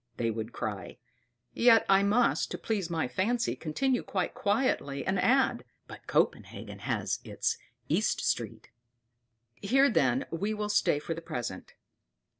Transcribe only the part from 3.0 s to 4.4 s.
fancy, continue quite